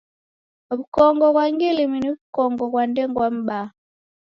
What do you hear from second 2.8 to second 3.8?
ndengwa mbaa.